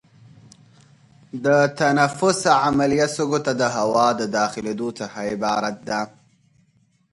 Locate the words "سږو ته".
3.15-3.51